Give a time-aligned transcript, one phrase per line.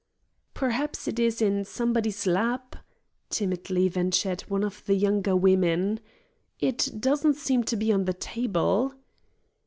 [0.55, 2.75] "Perhaps it is in somebody's lap,"
[3.29, 5.99] timidly ventured one of the younger women.
[6.59, 8.95] "It doesn't seem to be on the table."